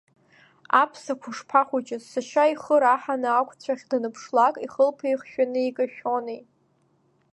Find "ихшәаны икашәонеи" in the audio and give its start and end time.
5.09-6.41